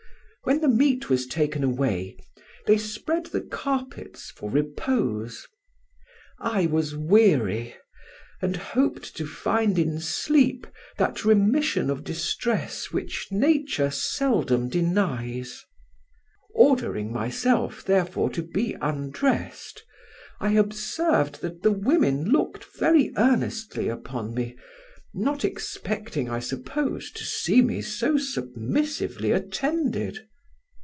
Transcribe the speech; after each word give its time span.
When 0.43 0.59
the 0.59 0.69
meat 0.69 1.07
was 1.07 1.27
taken 1.27 1.63
away, 1.63 2.17
they 2.65 2.75
spread 2.75 3.27
the 3.27 3.41
carpets 3.41 4.31
for 4.31 4.49
repose. 4.49 5.47
I 6.39 6.65
was 6.65 6.95
weary, 6.95 7.75
and 8.41 8.55
hoped 8.57 9.15
to 9.17 9.27
find 9.27 9.77
in 9.77 9.99
sleep 9.99 10.65
that 10.97 11.23
remission 11.23 11.91
of 11.91 12.03
distress 12.03 12.91
which 12.91 13.27
nature 13.29 13.91
seldom 13.91 14.67
denies. 14.67 15.63
Ordering 16.55 17.13
myself, 17.13 17.83
therefore, 17.83 18.31
to 18.31 18.41
be 18.41 18.75
undressed, 18.81 19.83
I 20.39 20.53
observed 20.53 21.41
that 21.43 21.61
the 21.61 21.71
women 21.71 22.25
looked 22.31 22.63
very 22.65 23.13
earnestly 23.15 23.89
upon 23.89 24.33
me, 24.33 24.57
not 25.13 25.45
expecting, 25.45 26.31
I 26.31 26.39
suppose, 26.39 27.11
to 27.11 27.25
see 27.25 27.61
me 27.61 27.83
so 27.83 28.17
submissively 28.17 29.31
attended. 29.31 30.27